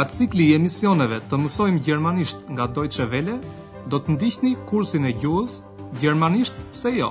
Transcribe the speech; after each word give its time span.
Nga 0.00 0.06
cikli 0.16 0.44
i 0.48 0.52
emisioneve 0.56 1.16
të 1.30 1.36
mësojmë 1.42 1.80
gjermanisht 1.84 2.46
nga 2.56 2.64
Deutsche 2.76 3.04
Welle, 3.12 3.34
do 3.92 3.98
të 4.00 4.14
ndihni 4.14 4.52
kursin 4.70 5.04
e 5.04 5.10
gjuhës 5.22 5.56
Gjermanisht 6.00 6.54
pse 6.72 6.92
jo? 6.94 7.08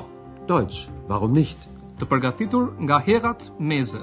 Deutsch, 0.50 0.88
warum 1.12 1.36
nicht? 1.38 1.67
Të 1.99 2.07
përgatitur 2.13 2.66
nga 2.88 2.98
Herat 3.05 3.45
Meze. 3.59 4.02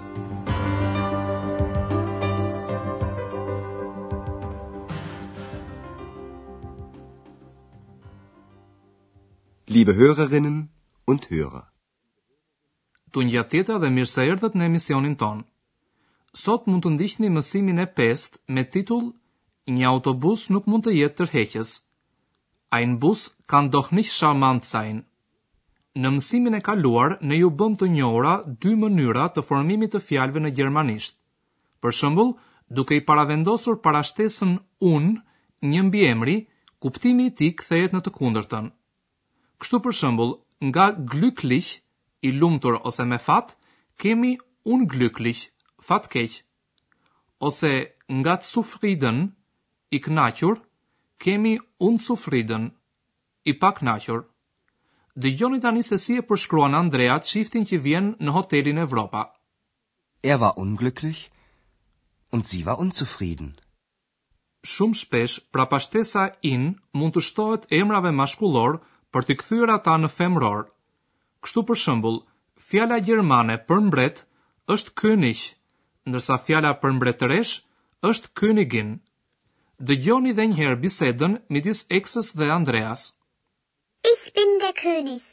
Liebe 9.74 9.98
Hörerinnen 9.98 10.60
und 11.10 11.26
Hörer. 11.34 11.66
një 13.34 13.42
Teta 13.54 13.82
dhe 13.82 13.90
mirë 13.98 14.12
se 14.14 14.30
erdhët 14.30 14.54
në 14.62 14.70
emisionin 14.70 15.18
tonë 15.24 15.42
sot 16.36 16.66
mund 16.68 16.84
të 16.84 16.90
ndiqni 16.96 17.30
mësimin 17.32 17.80
e 17.80 17.86
5 17.98 18.34
me 18.56 18.64
titull 18.76 19.06
Një 19.76 19.86
autobus 19.90 20.42
nuk 20.54 20.66
mund 20.70 20.84
të 20.86 20.92
jetë 20.94 21.16
tërheqës. 21.20 21.70
Ein 22.78 22.92
Bus 23.04 23.22
kann 23.50 23.70
doch 23.74 23.88
nicht 23.98 24.12
charmant 24.16 24.64
sein. 24.68 25.00
Në 25.98 26.12
mësimin 26.18 26.56
e 26.58 26.60
kaluar 26.68 27.16
ne 27.26 27.38
ju 27.40 27.48
bëm 27.60 27.74
të 27.80 27.88
njohura 27.96 28.34
dy 28.62 28.74
mënyra 28.82 29.24
të 29.34 29.42
formimit 29.48 29.94
të 29.94 30.00
fjalëve 30.06 30.40
në 30.44 30.52
gjermanisht. 30.58 31.16
Për 31.82 31.96
shembull, 31.98 32.30
duke 32.76 32.94
i 32.94 33.02
paravendosur 33.08 33.80
parashtesën 33.86 34.52
un, 34.92 35.04
një 35.72 35.80
mbiemri, 35.88 36.36
kuptimi 36.82 37.26
i 37.30 37.34
tij 37.38 37.54
kthehet 37.58 37.94
në 37.96 38.04
të 38.04 38.14
kundërtën. 38.20 38.70
Kështu 39.60 39.82
për 39.86 39.96
shembull, 40.02 40.36
nga 40.70 40.86
glücklich, 41.10 41.72
i 42.26 42.30
lumtur 42.38 42.78
ose 42.86 43.04
me 43.10 43.18
fat, 43.26 43.56
kemi 43.98 44.36
unglücklich 44.64 45.48
fatkeq, 45.88 46.30
ose 47.48 47.70
nga 48.20 48.34
të 48.40 48.48
sufriden, 48.52 49.18
i 49.96 49.98
knaqur, 50.06 50.58
kemi 51.22 51.52
unë 51.86 52.04
sufriden, 52.08 52.64
i 53.50 53.52
pak 53.62 53.78
knaqur. 53.82 54.22
Dë 55.20 55.30
gjoni 55.38 55.60
tani 55.64 55.82
se 55.88 55.96
si 56.04 56.18
e 56.20 56.24
përshkruan 56.28 56.74
Andrea 56.82 57.16
të 57.20 57.30
shiftin 57.32 57.64
që 57.70 57.76
vjen 57.86 58.08
në 58.24 58.34
hotelin 58.36 58.82
Evropa. 58.86 59.22
Er 60.32 60.38
va 60.42 60.50
unglëklik, 60.62 61.20
und 62.34 62.44
si 62.50 62.60
va 62.68 62.74
unzufriden. 62.82 63.54
Shumë 64.72 64.98
shpesh, 65.00 65.36
pra 65.54 65.64
pashtesa 65.70 66.24
in 66.52 66.64
mund 66.98 67.14
të 67.14 67.22
shtohet 67.28 67.68
emrave 67.80 68.10
mashkullor 68.20 68.80
për 69.14 69.22
të 69.28 69.34
kthyer 69.40 69.70
ata 69.76 69.94
në 70.02 70.10
femror. 70.16 70.66
Kështu 71.42 71.62
për 71.68 71.80
shembull, 71.84 72.18
fjala 72.68 72.98
gjermane 73.08 73.56
për 73.68 73.80
mbret 73.88 74.24
është 74.74 74.96
König, 75.00 75.44
ndërsa 76.10 76.36
fjala 76.46 76.70
për 76.82 76.92
mbretëresh 76.96 77.52
është 78.08 78.30
königin. 78.40 78.90
Dëgjoni 79.88 80.32
edhe 80.34 80.44
një 80.50 80.58
herë 80.60 80.76
bisedën 80.84 81.34
midis 81.54 81.82
Eksës 81.98 82.30
dhe 82.38 82.50
Andreas. 82.56 83.06
Ich 84.10 84.22
bin 84.36 84.54
der 84.62 84.72
König. 84.80 85.24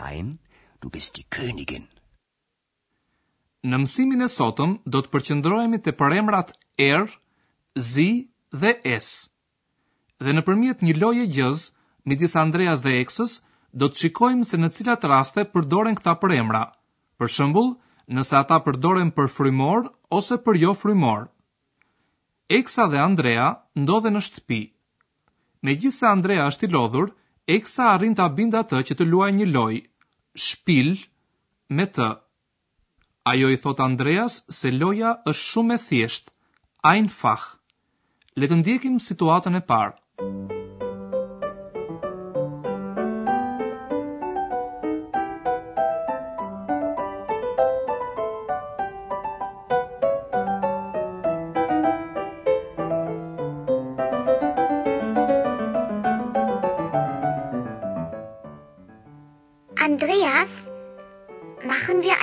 Nein, 0.00 0.32
du 0.80 0.90
bist 0.96 1.14
die 1.18 1.24
Königin. 1.36 1.86
Në 3.64 3.78
mësimin 3.84 4.26
e 4.26 4.28
sotëm 4.34 4.74
do 4.90 5.00
të 5.04 5.12
përqendrohemi 5.14 5.78
te 5.86 5.94
përmbrat 6.02 6.50
er, 6.86 7.04
zi 7.92 8.08
dhe 8.62 8.72
es. 8.96 9.12
Dhe 10.22 10.34
nëpërmjet 10.36 10.82
një 10.86 10.96
loje 10.98 11.28
gjëz 11.36 11.68
midis 12.10 12.34
Andreas 12.44 12.82
dhe 12.82 12.96
Eksës 13.04 13.36
do 13.80 13.88
të 13.88 14.02
shikojmë 14.04 14.48
se 14.50 14.58
në 14.60 14.72
cilat 14.78 15.06
raste 15.14 15.46
përdoren 15.54 15.96
këta 16.00 16.16
përmbra. 16.24 16.64
Për 17.18 17.30
shembull, 17.36 17.70
për 17.76 17.81
nëse 18.10 18.34
ata 18.36 18.56
përdoren 18.66 19.12
për 19.14 19.28
frymor 19.30 19.88
ose 20.18 20.38
për 20.46 20.58
jo 20.62 20.72
frymor. 20.76 21.26
Eksa 22.58 22.88
dhe 22.92 23.00
Andrea 23.00 23.48
ndodhen 23.78 24.18
në 24.18 24.22
shtëpi. 24.26 24.60
Megjithëse 25.62 26.06
Andrea 26.10 26.46
është 26.50 26.66
i 26.68 26.72
lodhur, 26.74 27.12
Eksa 27.46 27.88
arrin 27.94 28.14
ta 28.14 28.26
bindë 28.34 28.58
atë 28.62 28.82
që 28.90 28.96
të 28.98 29.06
luaj 29.08 29.30
një 29.38 29.46
lojë, 29.52 29.80
shpil, 30.48 30.92
me 31.74 31.86
të. 31.90 32.10
Ajo 33.32 33.50
i 33.54 33.58
thot 33.62 33.80
Andreas 33.86 34.38
se 34.54 34.70
loja 34.72 35.14
është 35.26 35.42
shumë 35.50 35.74
e 35.78 35.82
thjeshtë, 35.88 36.34
einfach. 36.94 37.48
Le 38.38 38.46
të 38.50 38.60
ndjekim 38.62 38.98
situatën 39.10 39.58
e 39.58 39.66
parë. 39.74 40.51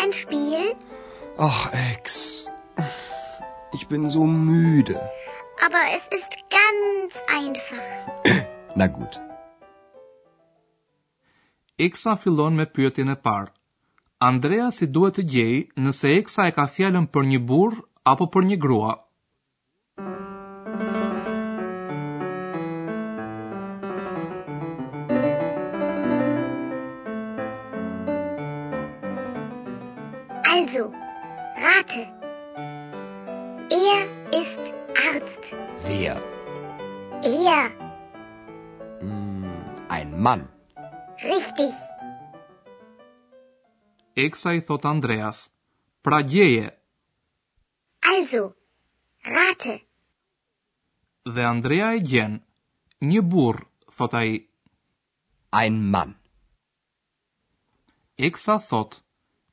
ein 0.09 0.13
Spiel? 0.13 0.63
Ach, 1.37 1.59
Ex. 1.93 2.47
Ich 3.77 3.83
bin 3.91 4.07
so 4.13 4.23
müde. 4.25 4.95
Aber 5.65 5.81
es 5.97 6.05
ist 6.17 6.31
ganz 6.49 7.09
einfach. 7.39 7.91
Na 8.79 8.87
gut. 8.87 9.19
Exa 11.87 12.15
fillon 12.23 12.55
me 12.61 12.65
pyetjen 12.65 13.09
e 13.09 13.15
par. 13.27 13.43
Andrea 14.29 14.67
si 14.79 14.87
duhet 14.95 15.15
të 15.19 15.23
gjej 15.33 15.53
nëse 15.85 16.09
Exa 16.19 16.49
e 16.49 16.55
ka 16.57 16.65
fjalën 16.73 17.05
për 17.13 17.29
një 17.33 17.39
burr 17.53 17.77
apo 18.13 18.27
për 18.33 18.49
një 18.49 18.57
grua? 18.65 18.97
Arzt? 35.19 35.43
Wer? 35.87 36.15
Er. 37.23 37.69
Mm, 39.01 39.59
ein 39.89 40.09
Mann. 40.21 40.47
Richtig. 41.23 41.73
Eksa 44.15 44.53
i 44.53 44.61
thot 44.61 44.85
Andreas. 44.85 45.49
Pra 46.03 46.21
gjeje. 46.21 46.71
Also, 48.03 48.53
rate. 49.23 49.81
Dhe 51.25 51.43
Andrea 51.45 51.91
i 51.95 52.01
gjen. 52.03 52.39
Një 53.03 53.21
burr, 53.21 53.61
thot 53.95 54.13
ai. 54.19 54.39
Ein 55.59 55.81
Mann. 55.91 56.15
Eksa 58.15 58.59
thot. 58.59 59.01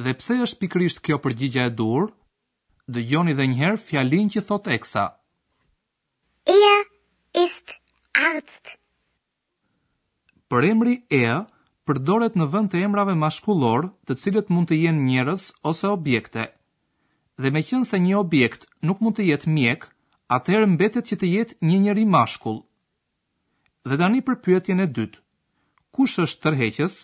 Dhe 0.00 0.14
pse 0.16 0.34
është 0.44 0.58
pikrisht 0.62 1.02
kjo 1.04 1.18
përgjigja 1.24 1.66
e 1.70 1.74
dur? 1.80 2.06
Dëgjoni 2.94 3.34
dhe 3.36 3.46
njëherë 3.52 3.80
fjalin 3.86 4.30
që 4.34 4.42
thot 4.48 4.68
Eksa. 4.76 5.04
Ea 6.54 6.76
ist 7.44 7.74
arzt. 8.16 8.76
Për 10.48 10.66
emri 10.70 10.94
Ea, 11.18 11.36
përdoret 11.88 12.34
në 12.36 12.48
vënd 12.54 12.72
të 12.72 12.82
emrave 12.88 13.14
mashkullor 13.24 13.86
të 14.08 14.16
cilët 14.24 14.50
mund 14.52 14.70
të 14.72 14.78
jenë 14.82 15.04
njerëz 15.10 15.46
ose 15.72 15.88
objekte. 15.92 16.46
Dhe 17.42 17.50
me 17.54 17.62
qënë 17.68 17.88
se 17.88 17.98
një 18.06 18.16
objekt 18.24 18.66
nuk 18.88 19.00
mund 19.00 19.16
të 19.16 19.28
jetë 19.30 19.54
mjek, 19.54 19.86
atëherë 20.38 20.68
mbetet 20.74 21.08
që 21.12 21.16
të 21.22 21.30
jetë 21.36 21.56
një 21.70 21.78
njëri 21.86 22.06
mashkull. 22.16 22.60
Dhe 23.88 23.98
tani 24.02 24.20
për 24.26 24.40
pyetjen 24.44 24.80
e 24.80 24.88
dytë, 25.00 25.22
kush 25.96 26.18
është 26.26 26.42
tërheqës? 26.48 26.98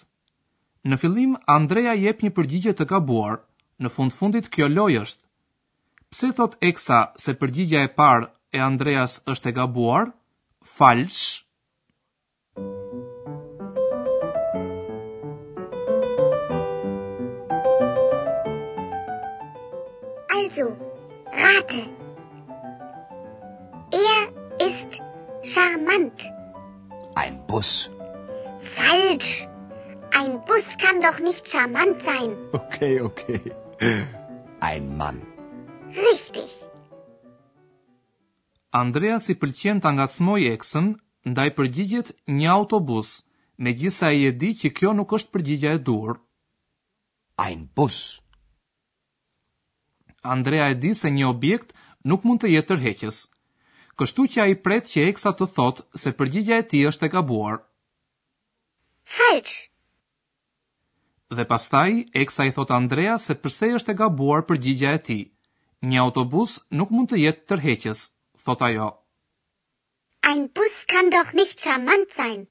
Në 0.87 0.97
fillim, 1.03 1.33
Andrea 1.51 1.95
jep 1.99 2.23
një 2.23 2.31
përgjigje 2.39 2.73
të 2.79 2.87
gabuar. 2.93 3.41
Në 3.83 3.91
fund 3.95 4.15
fundit, 4.15 4.47
kjo 4.55 4.69
loj 4.71 4.97
është. 5.03 5.25
Pse 6.11 6.31
thot 6.39 6.55
Eksa 6.65 7.01
se 7.21 7.35
përgjigja 7.43 7.83
e 7.87 7.91
parë 7.99 8.29
e 8.55 8.63
Andreas 8.63 9.19
është 9.29 9.51
e 9.51 9.57
gabuar? 9.59 10.11
Falsh. 10.77 11.45
Also, 20.39 20.69
rate. 21.43 21.83
Er 23.91 24.65
ist 24.69 25.01
charmant. 25.45 26.23
Ein 27.17 27.39
Bus. 27.49 27.89
Falsch. 28.75 29.48
Ein 30.21 30.43
Bus 30.45 30.77
kann 30.77 31.01
doch 31.01 31.21
nicht 31.21 31.47
charmant 31.49 32.03
sein. 32.03 32.31
Okay, 32.51 33.01
okay. 33.09 33.41
Ein 34.69 34.97
Mann. 35.01 35.21
Richtig. 36.07 36.51
Andreas 38.81 39.29
i 39.33 39.37
pëlqen 39.41 39.79
ta 39.85 39.93
ngacmoj 39.95 40.43
eksën 40.55 40.89
ndaj 41.31 41.49
përgjigjet 41.61 42.11
një 42.39 42.49
autobus, 42.55 43.13
megjithëse 43.67 44.09
ai 44.11 44.27
e 44.33 44.35
di 44.43 44.51
që 44.63 44.73
kjo 44.81 44.97
nuk 44.99 45.15
është 45.21 45.33
përgjigja 45.37 45.77
e 45.79 45.83
duhur. 45.91 46.19
Ein 47.47 47.63
Bus. 47.79 48.01
Andrea 50.35 50.67
e 50.75 50.75
di 50.83 50.97
se 50.99 51.13
një 51.15 51.29
objekt 51.31 51.77
nuk 52.11 52.27
mund 52.27 52.43
të 52.43 52.51
jetë 52.57 52.73
tërheqës. 52.75 53.21
Kështu 53.99 54.27
që 54.35 54.45
ai 54.51 54.59
pret 54.67 54.91
që 54.93 55.07
Eksa 55.13 55.31
të 55.39 55.49
thotë 55.55 55.87
se 56.05 56.11
përgjigja 56.19 56.59
e 56.65 56.69
tij 56.71 56.87
është 56.91 57.07
e 57.09 57.15
gabuar. 57.17 57.61
Falsch. 59.17 59.57
Dhe 61.29 61.45
pastaj 61.45 61.91
eksa 62.17 62.45
i 62.49 62.53
thot 62.57 62.71
Andrea 62.73 63.19
se 63.21 63.35
përse 63.37 63.69
është 63.79 63.93
e 63.93 63.97
gabuar 64.01 64.47
përgjigja 64.49 64.93
e 64.97 65.01
tij. 65.09 65.23
Një 65.85 65.99
autobus 66.03 66.55
nuk 66.81 66.91
mund 66.95 67.11
të 67.13 67.21
jetë 67.23 67.45
tërheqës, 67.53 68.05
thot 68.47 68.65
ajo. 68.69 68.87
Ein 70.29 70.47
Bus 70.57 70.79
kann 70.93 71.11
doch 71.13 71.35
nicht 71.37 71.61
charmant 71.61 72.15
sein. 72.17 72.49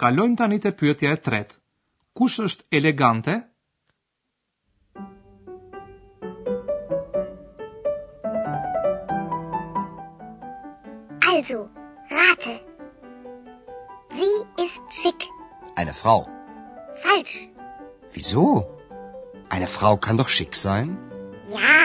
Kalojmë 0.00 0.36
tani 0.40 0.58
te 0.64 0.72
pyetja 0.72 1.12
e 1.16 1.20
tretë. 1.26 1.60
Kush 2.16 2.40
është 2.40 2.64
elegante? 2.80 3.36
Also, 11.30 11.68
rate. 12.16 12.56
Sie 14.16 14.36
ist 14.64 14.82
schick. 15.00 15.28
Eine 15.76 15.92
Frau 15.94 16.26
falsch. 17.04 17.36
Wieso? 18.16 18.44
Eine 19.54 19.68
Frau 19.76 19.92
kann 20.06 20.16
doch 20.20 20.30
schick 20.36 20.52
sein? 20.68 20.88
Ja, 21.60 21.78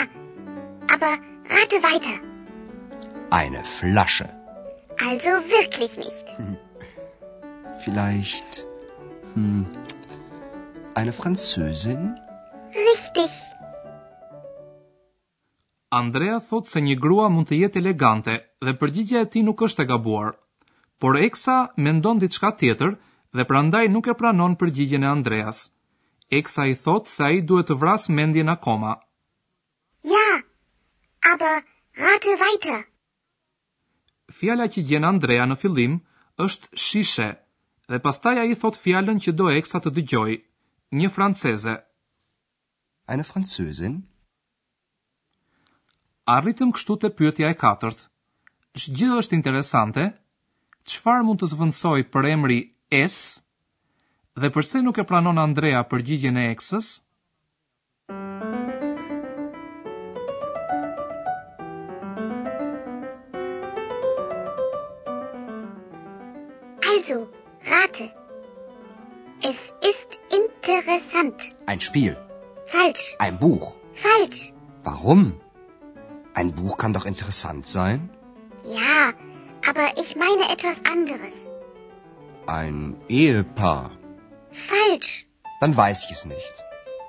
aber 0.95 1.11
rate 1.55 1.77
weiter. 1.91 2.15
Eine 3.41 3.61
Flasche. 3.77 4.27
Also 5.09 5.29
wirklich 5.57 5.93
nicht. 6.05 6.25
Hm. 6.39 6.57
Vielleicht 7.83 8.49
hm 9.35 9.63
eine 10.99 11.11
Französin? 11.21 12.01
Richtig. 12.87 13.31
Andrea 16.01 16.37
thot 16.49 16.67
se 16.71 16.81
një 16.85 16.95
grua 17.03 17.25
mund 17.31 17.49
të 17.49 17.57
jetë 17.59 17.81
elegante 17.81 18.33
dhe 18.65 18.73
përgjigjja 18.79 19.25
e 19.25 19.29
tij 19.33 19.43
nuk 19.47 19.61
është 19.67 19.83
e 19.83 19.89
gabuar. 19.89 20.29
Por 20.99 21.19
Eksa 21.27 21.57
mendon 21.87 22.21
diçka 22.23 22.51
tjetër 22.61 22.95
dhe 23.35 23.43
prandaj 23.51 23.87
nuk 23.95 24.07
e 24.07 24.13
pranon 24.19 24.53
përgjigjen 24.59 25.03
e 25.05 25.09
Andreas. 25.17 25.57
Eksa 26.39 26.63
i 26.71 26.75
thot 26.83 27.11
se 27.15 27.21
ai 27.29 27.41
duhet 27.49 27.67
të 27.69 27.75
vras 27.81 28.07
mendjen 28.17 28.49
akoma. 28.53 28.93
Ja, 30.07 30.27
aber 31.33 31.55
rate 32.05 32.35
weiter. 32.43 32.79
Fjala 34.39 34.67
që 34.73 34.81
gjen 34.87 35.05
Andrea 35.05 35.45
në 35.47 35.57
fillim 35.61 35.99
është 36.45 36.71
shishe 36.85 37.29
dhe 37.89 37.99
pastaj 38.05 38.37
ai 38.41 38.55
thot 38.61 38.79
fjalën 38.85 39.19
që 39.23 39.31
do 39.39 39.51
Eksa 39.59 39.79
të 39.83 39.91
dëgjoj, 39.99 40.31
një 40.99 41.09
franceze. 41.15 41.75
Eine 43.11 43.25
Französin? 43.27 43.99
Arritëm 46.35 46.71
kështu 46.75 46.95
të 47.03 47.11
pyëtja 47.19 47.51
e 47.53 47.57
katërt. 47.63 47.99
Shë 48.81 48.95
gjithë 48.97 49.19
është 49.21 49.37
interesante, 49.39 50.05
qëfar 50.89 51.21
mund 51.27 51.43
të 51.43 51.51
zvëndsoj 51.53 51.99
për 52.15 52.29
emri 52.33 52.59
es, 52.89 53.41
dhe 54.37 54.49
përse 54.53 54.81
nuk 54.83 54.97
e 54.97 55.03
pranon 55.09 55.37
Andrea 55.41 55.81
përgjigjen 55.89 56.37
e 56.37 56.49
eksës? 56.53 57.01
Also, 66.85 67.27
rate. 67.69 68.11
Es 69.41 69.73
ist 69.81 70.17
interessant. 70.31 71.49
Ein 71.67 71.81
Spiel. 71.81 72.15
Falsch. 72.67 73.15
Ein 73.19 73.37
Buch. 73.37 73.73
Falsch. 73.95 74.53
Warum? 74.83 75.39
Ein 76.33 76.51
Buch 76.53 76.77
kann 76.77 76.93
doch 76.93 77.05
interessant 77.05 77.65
sein? 77.67 78.09
Ja, 78.63 79.13
aber 79.67 79.91
ich 79.97 80.15
meine 80.15 80.49
etwas 80.51 80.83
anderes. 80.85 81.49
Ein 82.47 82.95
Ehepaar. 83.09 83.89
Falsch. 84.51 85.25
Dann 85.61 85.75
weiß 85.75 86.05
ich 86.05 86.11
es 86.11 86.25
nicht. 86.27 86.55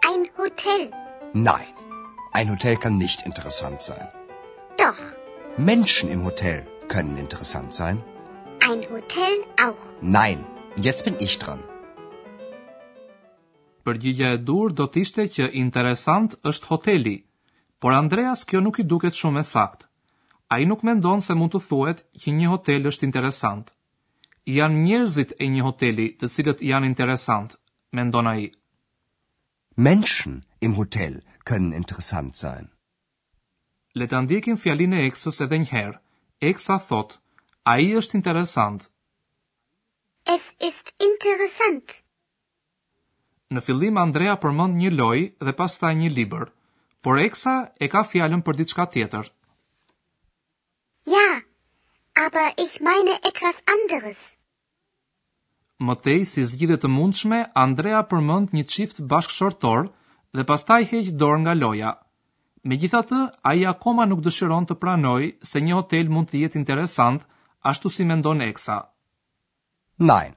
Ein 0.08 0.28
Hotel. 0.38 0.90
Nein. 1.34 1.74
Ein 2.32 2.50
Hotel 2.50 2.76
kann 2.76 2.96
nicht 2.96 3.22
interessant 3.26 3.82
sein. 3.82 4.08
Doch. 4.78 4.98
Menschen 5.58 6.10
im 6.10 6.24
Hotel 6.24 6.66
können 6.88 7.18
interessant 7.18 7.74
sein. 7.74 8.02
Ein 8.66 8.80
Hotel 8.90 9.34
auch. 9.60 9.82
Nein, 10.00 10.38
Und 10.76 10.84
jetzt 10.84 11.04
bin 11.04 11.16
ich 11.20 11.38
dran. 11.38 11.60
Përgjigja 13.84 14.32
e 14.34 14.38
dur 14.38 14.72
do 14.76 14.84
të 14.92 15.00
ishte 15.06 15.22
që 15.32 15.46
interesant 15.56 16.34
është 16.50 16.68
hoteli, 16.68 17.14
por 17.80 17.92
Andreas 17.96 18.42
kjo 18.50 18.60
nuk 18.60 18.78
i 18.78 18.84
duket 18.90 19.14
shumë 19.16 19.38
e 19.38 19.42
sakt. 19.52 19.86
A 20.52 20.58
i 20.60 20.64
nuk 20.68 20.82
mendon 20.84 21.20
se 21.24 21.32
mund 21.34 21.54
të 21.54 21.60
thuet 21.70 22.04
që 22.20 22.32
një 22.36 22.48
hotel 22.54 22.90
është 22.90 23.08
interesant 23.08 23.72
janë 24.54 24.78
njerëzit 24.86 25.32
e 25.42 25.48
një 25.50 25.62
hoteli 25.66 26.06
të 26.20 26.28
cilët 26.30 26.60
janë 26.62 26.86
interesant, 26.90 27.54
me 27.96 28.04
ndona 28.06 28.36
i. 28.38 28.46
Menschen 29.86 30.44
im 30.64 30.76
hotel 30.78 31.18
können 31.46 31.74
interessant 31.74 32.36
sein. 32.38 32.70
Le 33.96 34.06
të 34.08 34.20
ndjekim 34.26 34.56
fjalin 34.60 34.94
e 34.98 35.04
eksës 35.08 35.42
edhe 35.44 35.58
njëherë. 35.62 35.98
Eksa 36.50 36.76
thot, 36.84 37.16
a 37.64 37.78
i 37.80 37.90
është 37.96 38.18
interesant. 38.20 38.90
Es 40.28 40.50
ist 40.68 40.92
interessant. 41.00 41.98
Në 43.54 43.62
fillim 43.64 43.96
Andrea 44.02 44.36
përmend 44.42 44.76
një 44.82 44.90
lojë 44.98 45.30
dhe 45.46 45.56
pastaj 45.60 45.94
një 46.00 46.10
libër, 46.16 46.48
por 47.04 47.16
Eksa 47.22 47.56
e 47.80 47.88
ka 47.88 48.04
fjalën 48.10 48.42
për 48.44 48.56
diçka 48.60 48.84
tjetër. 48.92 49.30
Ja, 51.08 51.26
aber 52.24 52.46
ich 52.64 52.80
meine 52.80 53.12
etwas 53.30 53.56
anderes. 53.76 54.18
Matej, 55.88 56.24
si 56.32 56.40
zgjidhe 56.48 56.76
të 56.80 56.88
mundshme, 56.88 57.38
Andrea 57.62 57.98
përmend 58.12 58.54
një 58.56 58.62
çift 58.74 59.00
bashkëshortor 59.10 59.88
dhe 60.36 60.44
pastaj 60.50 60.82
heq 60.92 61.10
dorë 61.22 61.40
nga 61.44 61.54
loja. 61.62 61.90
Megjithatë, 62.70 63.18
ai 63.50 63.58
akoma 63.72 64.06
nuk 64.08 64.22
dëshiron 64.26 64.64
të 64.66 64.74
pranoj 64.82 65.22
se 65.50 65.60
një 65.60 65.74
hotel 65.78 66.08
mund 66.14 66.30
të 66.32 66.40
jetë 66.44 66.58
interesant, 66.62 67.26
ashtu 67.70 67.92
si 67.96 68.08
mendon 68.08 68.40
Eksa. 68.48 68.78
Nein. 70.12 70.34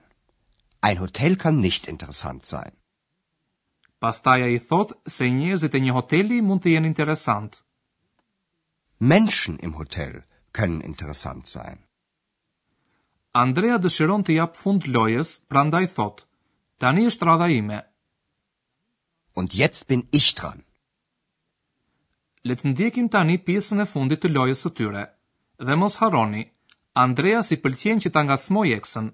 Ein 0.87 0.97
Hotel 1.03 1.33
kann 1.43 1.57
nicht 1.59 1.87
interessant 1.93 2.45
sein. 2.45 2.73
Pastaj 4.03 4.43
ai 4.45 4.59
thot 4.69 4.93
se 5.15 5.27
njerëzit 5.27 5.73
e 5.75 5.81
një 5.85 5.95
hoteli 5.97 6.37
mund 6.49 6.61
të 6.63 6.75
jenë 6.75 6.91
interesant. 6.91 7.63
Menschen 9.11 9.57
im 9.67 9.73
Hotel 9.79 10.21
können 10.59 10.81
interessant 10.91 11.43
sein. 11.55 11.77
Andrea 13.45 13.77
dëshiron 13.83 14.25
të 14.27 14.35
jap 14.39 14.57
fund 14.61 14.87
lojës, 14.95 15.29
prandaj 15.51 15.85
thot: 15.95 16.17
Tani 16.81 17.05
është 17.09 17.27
rradha 17.27 17.47
ime. 17.61 17.77
Und 19.39 19.55
jetzt 19.61 19.85
bin 19.91 20.03
ich 20.19 20.27
dran. 20.39 20.63
Le 22.47 22.53
të 22.59 22.71
ndjekim 22.73 23.07
tani 23.13 23.35
pjesën 23.47 23.83
e 23.85 23.89
fundit 23.93 24.23
të 24.23 24.33
lojës 24.35 24.65
së 24.65 24.71
tyre. 24.79 25.03
Dhe 25.67 25.79
mos 25.79 25.95
harroni, 26.01 26.43
Andrea 27.05 27.39
si 27.47 27.57
pëlqen 27.63 28.03
që 28.03 28.11
ta 28.13 28.23
ngacmoj 28.25 28.69
eksën. 28.81 29.11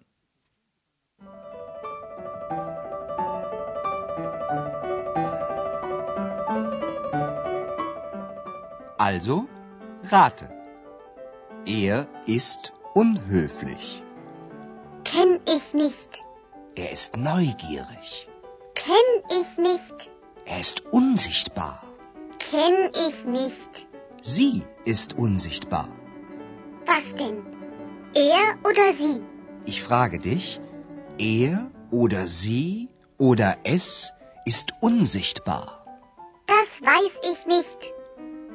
Also, 9.06 9.38
rate. 10.14 10.55
Er 11.68 12.06
ist 12.28 12.74
unhöflich. 12.94 14.04
Kenn 15.04 15.40
ich 15.48 15.74
nicht. 15.74 16.22
Er 16.76 16.92
ist 16.92 17.18
neugierig. 17.18 18.30
Kenn 18.76 19.40
ich 19.40 19.58
nicht. 19.58 20.12
Er 20.46 20.60
ist 20.60 20.84
unsichtbar. 20.94 21.84
Kenn 22.38 22.92
ich 23.08 23.26
nicht. 23.26 23.88
Sie 24.22 24.62
ist 24.86 25.18
unsichtbar. 25.18 25.90
Was 26.86 27.16
denn? 27.16 27.44
Er 28.14 28.60
oder 28.64 28.94
sie? 28.94 29.24
Ich 29.66 29.82
frage 29.82 30.20
dich, 30.20 30.62
er 31.18 31.66
oder 31.90 32.28
sie 32.28 32.90
oder 33.18 33.58
es 33.64 34.14
ist 34.46 34.72
unsichtbar. 34.82 35.84
Das 36.46 36.80
weiß 36.84 37.16
ich 37.32 37.48
nicht. 37.48 37.92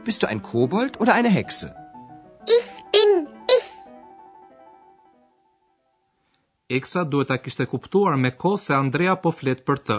Bist 0.04 0.22
du 0.22 0.28
ein 0.28 0.42
Kobold 0.42 1.00
oder 1.00 1.14
eine 1.14 1.28
Hexe? 1.28 1.74
Eksa 6.76 7.02
duhet 7.10 7.28
ta 7.30 7.36
kishte 7.44 7.64
kuptuar 7.70 8.14
me 8.24 8.30
kohë 8.42 8.60
se 8.64 8.74
Andrea 8.74 9.14
po 9.22 9.30
flet 9.38 9.62
për 9.70 9.78
të. 9.88 9.94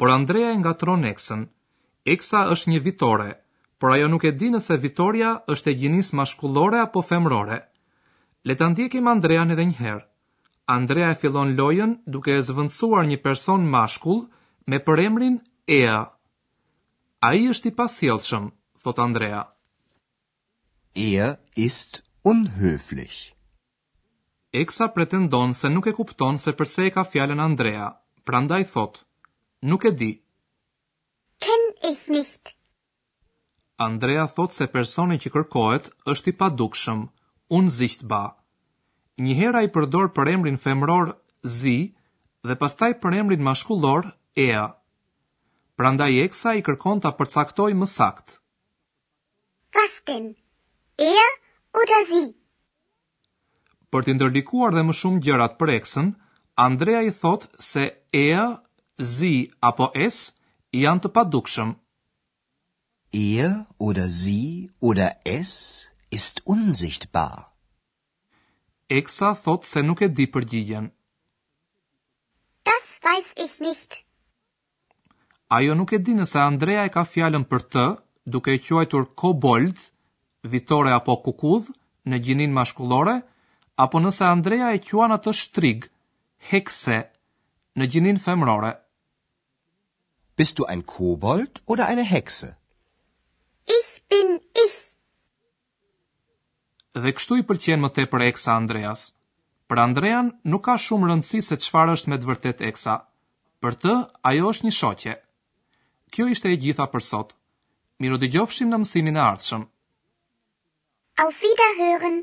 Por 0.00 0.10
Andrea 0.14 0.48
e 0.52 0.56
ngatron 0.62 1.06
Eksën. 1.12 1.46
Eksa 2.14 2.42
është 2.56 2.70
një 2.72 2.80
vitore, 2.86 3.28
por 3.80 3.94
ajo 3.94 4.10
nuk 4.12 4.24
e 4.28 4.32
di 4.42 4.50
nëse 4.52 4.76
Vitoria 4.82 5.30
është 5.54 5.72
e 5.72 5.76
gjinisë 5.80 6.18
maskullore 6.20 6.82
apo 6.84 7.00
femërore. 7.12 7.58
Le 8.48 8.54
ta 8.60 8.68
ndjekim 8.74 9.08
Andrean 9.14 9.54
edhe 9.56 9.64
një 9.70 9.76
herë. 9.82 10.04
Andrea 10.78 11.08
e 11.10 11.16
fillon 11.22 11.54
lojën 11.62 11.92
duke 12.16 12.36
e 12.36 12.44
zvendosur 12.50 13.06
një 13.08 13.18
person 13.24 13.64
mashkull 13.76 14.20
me 14.68 14.78
përemrin 14.88 15.40
Ea. 15.78 15.96
Ai 17.30 17.46
është 17.54 17.72
i 17.72 17.76
pasjellshëm, 17.80 18.52
thot 18.84 19.00
Andrea. 19.06 19.40
Er 21.08 21.32
ist 21.68 22.02
unhöflich. 22.34 23.18
Eksa 24.52 24.88
pretendon 24.88 25.52
se 25.54 25.68
nuk 25.68 25.86
e 25.86 25.92
kupton 25.92 26.38
se 26.40 26.52
përse 26.56 26.86
e 26.86 26.90
ka 26.90 27.04
fjallën 27.12 27.40
Andrea, 27.44 27.88
pra 28.24 28.40
nda 28.40 28.56
i 28.58 28.64
thot, 28.64 29.02
nuk 29.62 29.84
e 29.84 29.90
di. 29.92 30.12
Ken 31.38 31.76
ish 31.92 32.08
nisht. 32.08 32.54
Andrea 33.76 34.24
thot 34.26 34.52
se 34.56 34.66
personi 34.66 35.18
që 35.20 35.30
kërkohet 35.36 35.90
është 36.12 36.30
i 36.32 36.36
padukshëm, 36.40 37.04
unë 37.58 37.74
zisht 37.76 38.06
ba. 38.10 38.24
Njëhera 39.20 39.60
i 39.68 39.68
përdor 39.76 40.08
për 40.16 40.32
emrin 40.32 40.56
femror, 40.56 41.12
zi, 41.58 41.76
dhe 42.48 42.56
pastaj 42.60 42.92
për 43.04 43.18
emrin 43.20 43.44
mashkullor, 43.44 44.08
ea. 44.46 44.64
Pra 45.76 45.92
nda 45.92 46.08
i 46.08 46.22
eksa 46.24 46.56
i 46.58 46.64
kërkon 46.66 47.04
të 47.04 47.12
përcaktoj 47.20 47.70
më 47.82 47.86
sakt. 47.92 48.40
Pasten, 49.76 50.32
ea 50.96 51.28
u 51.76 51.84
da 51.92 52.02
zi 52.10 52.24
për 53.94 54.06
të 54.08 54.14
ndërlikuar 54.18 54.74
dhe 54.76 54.82
më 54.86 54.94
shumë 55.00 55.20
gjërat 55.26 55.54
për 55.60 55.70
eksën, 55.78 56.08
Andrea 56.64 57.00
i 57.08 57.12
thot 57.20 57.46
se 57.66 57.84
e, 58.12 58.32
zi 59.16 59.34
apo 59.70 59.88
es 60.06 60.18
janë 60.82 61.04
të 61.04 61.10
padukshëm. 61.18 61.70
E, 63.20 63.46
oder 63.88 64.10
zi, 64.18 64.38
oder 64.90 65.12
es, 65.36 65.54
ist 66.18 66.42
unsichtbar. 66.54 67.36
ba. 67.40 68.98
Eksa 68.98 69.30
thot 69.44 69.64
se 69.72 69.82
nuk 69.86 70.00
e 70.02 70.08
di 70.16 70.26
për 70.34 70.44
gjigjen. 70.50 70.90
Das 72.68 72.86
weiß 73.06 73.28
ich 73.44 73.54
nicht. 73.68 73.98
Ajo 75.56 75.74
nuk 75.80 75.90
e 75.92 75.98
di 76.06 76.12
nëse 76.18 76.38
Andrea 76.40 76.82
e 76.86 76.90
ka 76.94 77.02
fjallën 77.12 77.44
për 77.50 77.60
të, 77.72 77.86
duke 78.32 78.50
e 78.54 78.58
quajtur 78.66 79.04
kobold, 79.20 79.76
vitore 80.52 80.90
apo 80.98 81.14
kukudh, 81.24 81.68
në 82.08 82.16
gjinin 82.24 82.52
mashkullore, 82.58 83.16
apo 83.84 83.98
nëse 84.02 84.24
Andrea 84.26 84.68
e 84.74 84.78
quan 84.88 85.14
atë 85.14 85.32
shtrig, 85.40 85.86
hekse, 86.50 86.96
në 87.78 87.84
gjinin 87.92 88.18
femrore. 88.24 88.72
Bist 90.38 90.54
du 90.58 90.66
ein 90.70 90.82
kobold 90.94 91.60
oder 91.70 91.86
eine 91.86 92.04
hekse? 92.12 92.48
Ich 93.78 93.90
bin 94.10 94.34
ich. 94.64 94.74
Dhe 97.04 97.12
kështu 97.16 97.38
i 97.38 97.46
pëlqen 97.46 97.82
më 97.82 97.90
tepër 98.00 98.24
Eksa 98.30 98.56
Andreas. 98.60 99.02
Për 99.70 99.78
Andrean 99.86 100.28
nuk 100.50 100.64
ka 100.66 100.74
shumë 100.84 101.10
rëndësi 101.10 101.40
se 101.50 101.58
çfarë 101.64 101.94
është 101.98 102.10
me 102.12 102.18
të 102.18 102.28
vërtet 102.32 102.64
Eksa. 102.70 102.94
Për 103.62 103.74
të, 103.82 103.94
ajo 104.30 104.46
është 104.54 104.66
një 104.68 104.74
shoqe. 104.78 105.14
Kjo 106.14 106.24
ishte 106.34 106.50
e 106.54 106.58
gjitha 106.64 106.88
për 106.94 107.06
sot. 107.10 107.36
Miro 108.02 108.18
dëgjofshim 108.22 108.72
në 108.72 108.82
mësimin 108.82 109.20
e 109.20 109.22
ardhshëm. 109.28 109.68
Auf 111.26 111.44
Wiederhören 111.44 112.20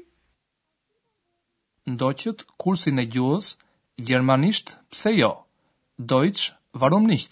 ndoqët 1.94 2.38
kursin 2.64 3.02
e 3.04 3.06
gjuhës 3.14 3.48
gjermanisht 4.08 4.68
pse 4.92 5.10
jo. 5.20 5.32
Deutsch, 6.12 6.46
warum 6.82 7.04
nicht? 7.14 7.32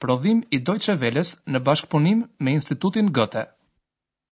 Prodhim 0.00 0.40
i 0.56 0.60
Deutsche 0.68 0.94
Welles 1.02 1.34
në 1.52 1.62
bashkëpunim 1.68 2.24
me 2.44 2.56
Institutin 2.60 3.12
Goethe. 3.20 3.46